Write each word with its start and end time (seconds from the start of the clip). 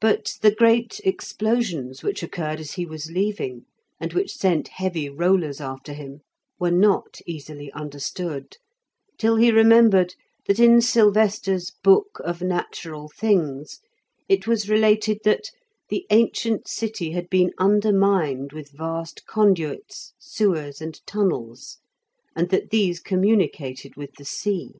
But 0.00 0.38
the 0.42 0.50
great 0.50 1.00
explosions 1.04 2.02
which 2.02 2.20
occurred 2.24 2.58
as 2.58 2.72
he 2.72 2.84
was 2.84 3.12
leaving, 3.12 3.64
and 4.00 4.12
which 4.12 4.34
sent 4.34 4.66
heavy 4.66 5.08
rollers 5.08 5.60
after 5.60 5.92
him, 5.92 6.22
were 6.58 6.72
not 6.72 7.20
easily 7.26 7.70
understood, 7.72 8.56
till 9.18 9.36
he 9.36 9.52
remembered 9.52 10.16
that 10.48 10.58
in 10.58 10.80
Sylvester's 10.80 11.70
"Book 11.70 12.20
of 12.24 12.42
Natural 12.42 13.08
Things" 13.08 13.78
it 14.28 14.48
was 14.48 14.68
related 14.68 15.20
that 15.22 15.50
"the 15.90 16.06
ancient 16.10 16.66
city 16.66 17.12
had 17.12 17.30
been 17.30 17.52
undermined 17.56 18.52
with 18.52 18.72
vast 18.72 19.26
conduits, 19.26 20.12
sewers, 20.18 20.80
and 20.80 21.00
tunnels, 21.06 21.78
and 22.34 22.48
that 22.48 22.70
these 22.70 22.98
communicated 22.98 23.94
with 23.94 24.10
the 24.14 24.24
sea". 24.24 24.72